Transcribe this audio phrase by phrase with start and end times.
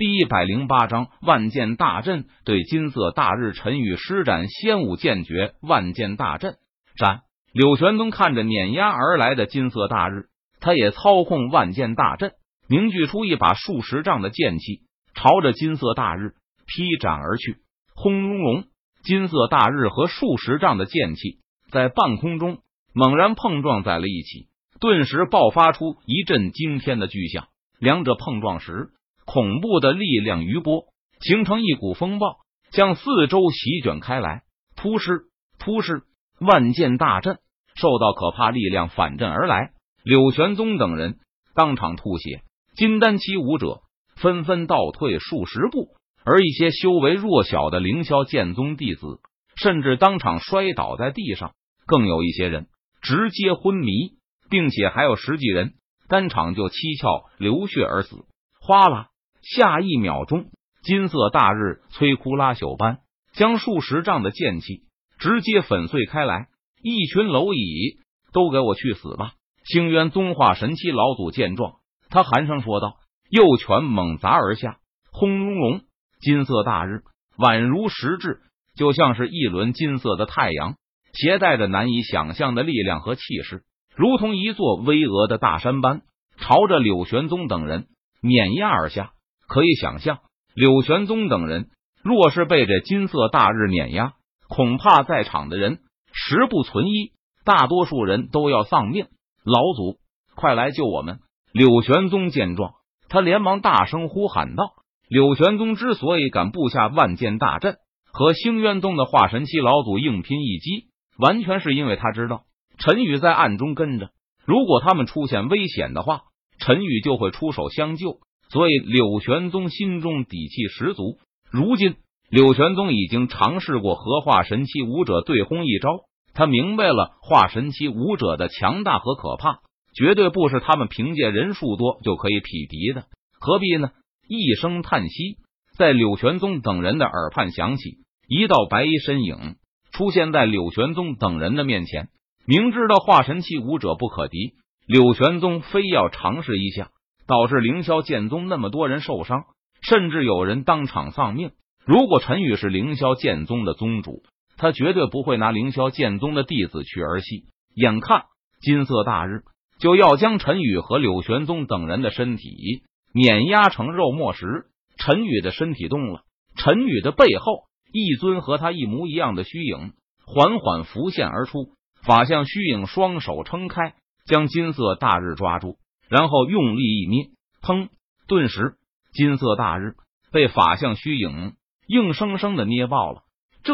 [0.00, 6.56] 第一百零八章万剑大阵对金色大日，陈宇施展仙武剑诀万剑大阵。
[6.96, 7.20] 战
[7.52, 10.28] 柳玄宗看着碾压而来的金色大日，
[10.58, 12.32] 他也操控万剑大阵，
[12.66, 14.84] 凝聚出一把数十丈的剑气，
[15.14, 16.32] 朝着金色大日
[16.66, 17.58] 劈斩而去。
[17.94, 18.64] 轰隆隆，
[19.02, 21.40] 金色大日和数十丈的剑气
[21.70, 22.60] 在半空中
[22.94, 24.48] 猛然碰撞在了一起，
[24.80, 27.48] 顿时爆发出一阵惊天的巨响。
[27.78, 28.92] 两者碰撞时。
[29.24, 30.84] 恐怖的力量余波
[31.20, 32.38] 形成一股风暴，
[32.72, 34.42] 向四周席卷开来。
[34.76, 35.26] 突施
[35.58, 36.02] 突施，
[36.40, 37.38] 万剑大阵
[37.74, 39.72] 受到可怕力量反震而来。
[40.02, 41.18] 柳玄宗等人
[41.54, 42.42] 当场吐血，
[42.74, 43.82] 金丹期武者
[44.16, 45.88] 纷纷倒退数十步，
[46.24, 49.20] 而一些修为弱小的凌霄剑宗弟子
[49.56, 51.52] 甚至当场摔倒在地上，
[51.86, 52.68] 更有一些人
[53.02, 54.14] 直接昏迷，
[54.48, 55.74] 并且还有十几人
[56.08, 58.24] 当场就七窍流血而死。
[58.62, 59.09] 哗啦！
[59.42, 60.46] 下一秒钟，
[60.82, 62.98] 金色大日摧枯拉朽般
[63.32, 64.82] 将数十丈的剑气
[65.18, 66.48] 直接粉碎开来。
[66.82, 67.98] 一群蝼蚁，
[68.32, 69.32] 都给我去死吧！
[69.64, 71.74] 星渊宗化神期老祖见状，
[72.08, 72.94] 他寒声说道，
[73.28, 74.78] 右拳猛砸而下，
[75.12, 75.80] 轰隆隆，
[76.20, 77.02] 金色大日
[77.36, 78.40] 宛如实质，
[78.76, 80.76] 就像是一轮金色的太阳，
[81.12, 83.62] 携带着难以想象的力量和气势，
[83.94, 86.00] 如同一座巍峨的大山般，
[86.38, 87.88] 朝着柳玄宗等人
[88.22, 89.12] 碾压而下。
[89.50, 90.20] 可以想象，
[90.54, 91.70] 柳玄宗等人
[92.04, 94.12] 若是被这金色大日碾压，
[94.48, 95.80] 恐怕在场的人
[96.12, 97.10] 十不存一，
[97.44, 99.06] 大多数人都要丧命。
[99.44, 99.98] 老祖，
[100.36, 101.18] 快来救我们！
[101.52, 102.74] 柳玄宗见状，
[103.08, 104.70] 他连忙大声呼喊道
[105.10, 107.78] ：“柳玄宗之所以敢布下万剑大阵，
[108.12, 110.86] 和星渊宗的化神期老祖硬拼一击，
[111.18, 112.44] 完全是因为他知道
[112.78, 114.10] 陈宇在暗中跟着，
[114.44, 116.20] 如果他们出现危险的话，
[116.60, 118.20] 陈宇就会出手相救。”
[118.52, 121.18] 所以，柳玄宗心中底气十足。
[121.52, 121.94] 如今，
[122.28, 125.88] 柳玄宗已经尝试过和化神期武者对轰一招，
[126.34, 129.60] 他明白了化神期武者的强大和可怕，
[129.94, 133.04] 绝对不是他们凭借人数多就可以匹敌的。
[133.38, 133.90] 何必呢？
[134.28, 135.38] 一声叹息，
[135.76, 139.56] 在柳玄宗等人的耳畔响起，一道白衣身影
[139.92, 142.08] 出现在柳玄宗等人的面前。
[142.46, 144.54] 明知道化神期武者不可敌，
[144.86, 146.90] 柳玄宗非要尝试一下。
[147.30, 149.44] 导致凌霄剑宗那么多人受伤，
[149.82, 151.52] 甚至有人当场丧命。
[151.86, 154.24] 如果陈宇是凌霄剑宗的宗主，
[154.56, 157.44] 他绝对不会拿凌霄剑宗的弟子去儿戏。
[157.76, 158.24] 眼看
[158.60, 159.42] 金色大日
[159.78, 162.82] 就要将陈宇和柳玄宗等人的身体
[163.14, 164.64] 碾压成肉末时，
[164.98, 166.22] 陈宇的身体动了。
[166.56, 167.62] 陈宇的背后，
[167.92, 169.92] 一尊和他一模一样的虚影
[170.26, 173.94] 缓缓浮现而出，法相虚影双手撑开，
[174.26, 175.76] 将金色大日抓住。
[176.10, 177.30] 然后用力一捏，
[177.62, 177.88] 砰！
[178.26, 178.74] 顿时，
[179.12, 179.94] 金色大日
[180.32, 181.54] 被法相虚影
[181.86, 183.22] 硬生生的捏爆了。
[183.62, 183.72] 这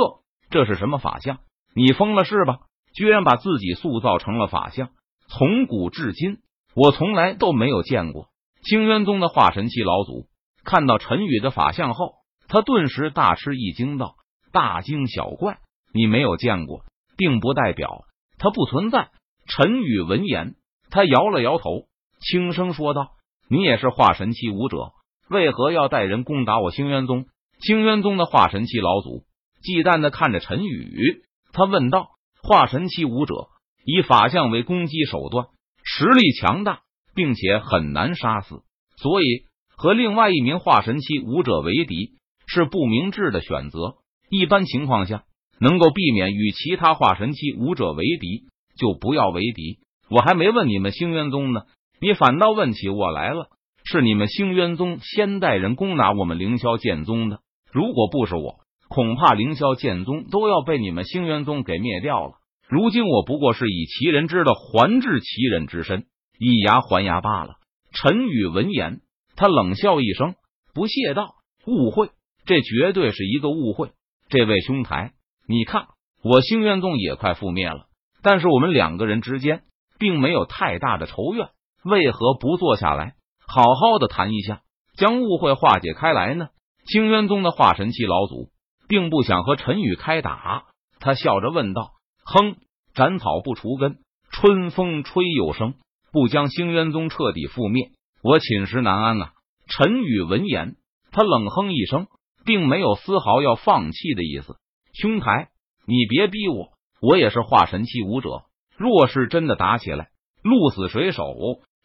[0.51, 1.39] 这是什么法相？
[1.75, 2.59] 你疯了是吧？
[2.95, 4.91] 居然把自己塑造成了法相！
[5.29, 6.39] 从古至今，
[6.75, 8.29] 我从来都没有见过。
[8.63, 10.27] 清渊宗的化神期老祖
[10.63, 12.17] 看到陈宇的法相后，
[12.49, 14.17] 他顿时大吃一惊，道
[14.53, 15.59] ：“大惊小怪！
[15.95, 16.85] 你没有见过，
[17.17, 18.05] 并不代表
[18.39, 19.09] 他不存在。”
[19.49, 20.57] 陈宇闻言，
[20.91, 21.87] 他摇了摇头。
[22.29, 23.11] 轻声说道
[23.49, 24.91] ：“你也是化神期武者，
[25.31, 27.27] 为何要带人攻打我星渊宗？”
[27.63, 29.23] 星渊宗的化神期老祖
[29.63, 31.23] 忌惮的看着陈宇，
[31.53, 32.09] 他问道
[32.43, 33.47] ：“化神期武者
[33.85, 35.47] 以法相为攻击手段，
[35.85, 36.81] 实力强大，
[37.15, 38.57] 并且很难杀死，
[38.97, 39.45] 所以
[39.77, 42.15] 和另外一名化神期武者为敌
[42.49, 43.99] 是不明智的选择。
[44.31, 45.23] 一般情况下，
[45.61, 49.79] 能够避免与其他化神期武者为敌，就不要为敌。
[50.11, 51.61] 我还没问你们星渊宗呢。”
[52.01, 53.49] 你反倒问起我来了，
[53.85, 57.41] 是你们星渊宗先带人攻打我们凌霄剑宗的。
[57.73, 62.35] 如果不是我，恐怕凌霄剑宗都要被你们星渊宗给灭掉了。
[62.69, 66.05] 如今我不过是以其人之道还治其人之身，
[66.39, 67.55] 以牙还牙罢了。
[67.93, 69.01] 陈宇闻言，
[69.35, 70.35] 他冷笑一声，
[70.75, 71.37] 不屑道
[71.67, 72.11] ：“误会，
[72.45, 73.91] 这绝对是一个误会。
[74.29, 75.13] 这位兄台，
[75.49, 75.87] 你看，
[76.23, 77.87] 我星渊宗也快覆灭了，
[78.23, 79.63] 但是我们两个人之间
[79.99, 81.49] 并没有太大的仇怨。”
[81.87, 83.15] 为何不坐下来，
[83.47, 84.63] 好好的谈一下，
[84.97, 86.49] 将误会化解开来呢？
[86.85, 88.51] 清渊宗的化神期老祖
[88.89, 90.65] 并不想和陈宇开打，
[90.99, 91.91] 他笑着问道
[92.27, 92.57] ：“哼，
[92.93, 93.99] 斩草不除根，
[94.31, 95.75] 春风吹又生，
[96.13, 97.91] 不将星渊宗彻底覆灭，
[98.23, 99.33] 我寝食难安啊！”
[99.69, 100.77] 陈宇闻言，
[101.13, 102.09] 他冷哼一声，
[102.45, 104.57] 并没有丝毫要放弃的意思。
[104.93, 105.51] 兄台，
[105.87, 106.69] 你别逼我，
[107.01, 108.45] 我也是化神期武者，
[108.77, 110.09] 若是真的打起来，
[110.43, 111.25] 鹿死谁手？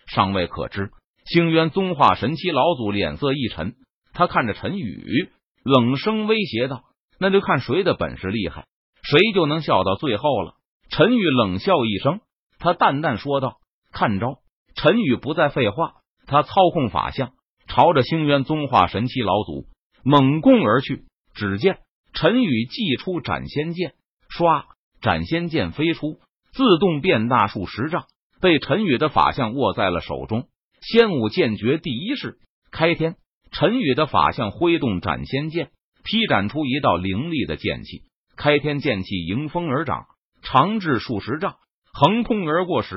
[0.08, 0.92] 尚未可知。
[1.26, 3.76] 星渊宗化神期老祖脸色一沉，
[4.14, 5.30] 他看着陈宇，
[5.64, 6.84] 冷声威胁道
[7.20, 8.66] ：“那就看谁的本事厉害，
[9.04, 10.56] 谁就能笑到最后了。”
[10.90, 12.20] 陈宇冷笑一声，
[12.60, 13.58] 他淡淡说道
[13.94, 14.40] ：“看招！”
[14.76, 15.96] 陈宇不再废话，
[16.26, 17.34] 他操控法相，
[17.68, 19.68] 朝着星渊宗化神期老祖
[20.04, 21.06] 猛攻而去。
[21.34, 21.80] 只见
[22.14, 23.94] 陈宇祭出斩仙剑，
[24.30, 24.66] 唰，
[25.02, 26.20] 斩仙剑飞出，
[26.52, 28.06] 自动变大数十丈，
[28.42, 30.48] 被陈宇的法相握在了手中。
[30.82, 32.40] 仙武剑诀第一式
[32.72, 33.16] 开天，
[33.52, 35.70] 陈宇的法相挥动斩仙剑，
[36.04, 38.02] 劈斩出一道凌厉的剑气。
[38.36, 40.06] 开天剑气迎风而长，
[40.42, 41.58] 长至数十丈，
[41.94, 42.96] 横空而过时，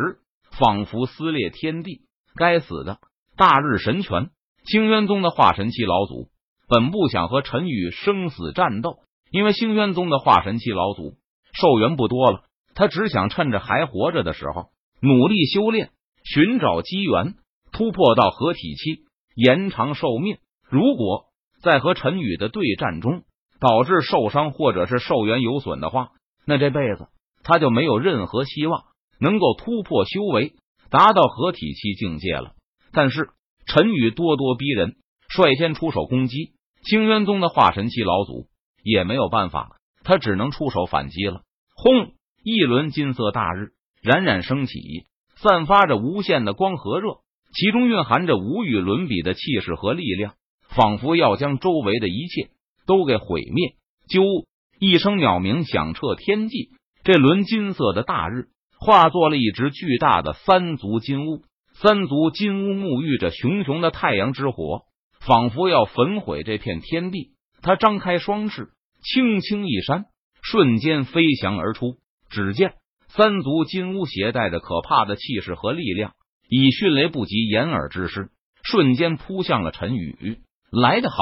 [0.58, 2.00] 仿佛撕裂天地。
[2.36, 2.98] 该死的
[3.36, 4.30] 大日神拳！
[4.64, 6.30] 星渊宗的化神期老祖
[6.68, 9.00] 本不想和陈宇生死战斗，
[9.30, 11.18] 因为星渊宗的化神期老祖
[11.52, 12.44] 寿元不多了，
[12.74, 14.70] 他只想趁着还活着的时候
[15.04, 15.90] 努力修炼，
[16.24, 17.34] 寻找机缘。
[17.72, 19.02] 突破到合体期，
[19.34, 20.38] 延长寿命。
[20.70, 21.26] 如果
[21.60, 23.24] 在和陈宇的对战中
[23.60, 26.12] 导致受伤或者是寿元有损的话，
[26.46, 27.08] 那这辈子
[27.42, 28.84] 他就没有任何希望
[29.20, 30.54] 能够突破修为，
[30.88, 32.52] 达到合体期境界了。
[32.92, 33.28] 但是
[33.66, 34.96] 陈宇咄咄逼人，
[35.28, 36.52] 率先出手攻击
[36.84, 38.46] 星渊宗的化神期老祖，
[38.82, 41.42] 也没有办法，他只能出手反击了。
[41.74, 42.14] 轰！
[42.44, 43.72] 一轮金色大日
[44.04, 45.06] 冉冉升起，
[45.36, 47.20] 散发着无限的光和热。
[47.54, 50.34] 其中蕴含着无与伦比的气势和力量，
[50.68, 52.50] 仿佛要将周围的一切
[52.86, 53.76] 都给毁灭。
[54.06, 54.44] 啾！
[54.78, 56.68] 一声鸟鸣响彻天际，
[57.02, 58.48] 这轮金色的大日
[58.78, 61.42] 化作了一只巨大的三足金乌。
[61.72, 64.82] 三足金乌沐浴着熊熊的太阳之火，
[65.20, 67.30] 仿佛要焚毁这片天地。
[67.62, 68.68] 他张开双翅，
[69.02, 70.04] 轻轻一扇，
[70.42, 71.96] 瞬间飞翔而出。
[72.28, 72.74] 只见
[73.16, 76.14] 三足金乌携带着可怕的气势和力量。
[76.48, 78.30] 以迅雷不及掩耳之势，
[78.64, 80.40] 瞬间扑向了陈宇。
[80.70, 81.16] 来得好，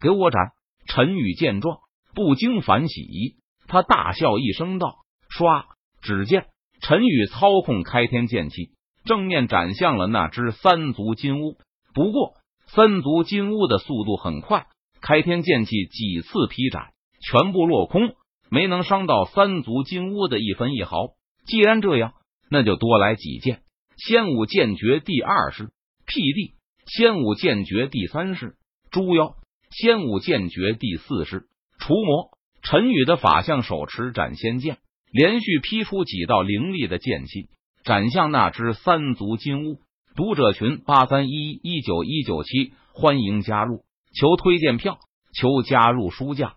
[0.00, 0.50] 给我斩！
[0.86, 1.78] 陈宇见状，
[2.12, 3.36] 不禁反喜，
[3.68, 4.96] 他大笑一声道
[5.30, 5.64] ：“唰！”
[6.02, 6.46] 只见
[6.80, 8.72] 陈宇操控开天剑气，
[9.04, 11.56] 正面斩向了那只三足金乌。
[11.94, 12.34] 不过，
[12.66, 14.66] 三足金乌的速度很快，
[15.00, 16.88] 开天剑气几次劈斩，
[17.20, 18.14] 全部落空，
[18.50, 21.16] 没能伤到三足金乌的一分一毫。
[21.48, 22.12] 既然这样，
[22.50, 23.62] 那就多来几剑。
[23.96, 25.70] 仙武剑诀第二式
[26.06, 26.54] 辟地，
[26.86, 28.56] 仙武剑诀第三式
[28.90, 29.34] 猪妖，
[29.70, 31.46] 仙武剑诀第四式
[31.78, 32.30] 除魔。
[32.60, 34.76] 陈宇的法相手持斩仙剑，
[35.10, 37.48] 连续劈出几道凌厉的剑气，
[37.82, 39.80] 斩向那只三足金乌。
[40.14, 44.98] 读者群八三一一九一九七，欢迎加入，求推荐票，
[45.32, 46.56] 求加入书架。